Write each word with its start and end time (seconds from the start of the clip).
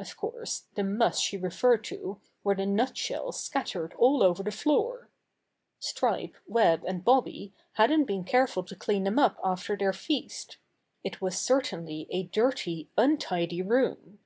Of 0.00 0.16
course, 0.16 0.66
the 0.74 0.82
muss 0.82 1.20
she 1.20 1.36
referred 1.36 1.84
to 1.84 2.20
were 2.42 2.56
the 2.56 2.66
nut 2.66 2.98
shells 2.98 3.38
scattered 3.38 3.94
all 3.96 4.20
over 4.20 4.42
the 4.42 4.50
floor. 4.50 5.08
Stripe, 5.78 6.34
Web 6.48 6.84
and 6.88 7.04
Bobby 7.04 7.54
hadn't 7.74 8.06
been 8.06 8.24
careful 8.24 8.64
to 8.64 8.74
clean 8.74 9.04
them 9.04 9.16
up 9.20 9.38
after 9.44 9.76
their 9.76 9.92
feast. 9.92 10.56
It 11.04 11.20
was 11.20 11.38
cer 11.38 11.60
tainly 11.60 12.08
a 12.10 12.24
dirty, 12.24 12.90
untidy 12.98 13.62
room. 13.62 14.18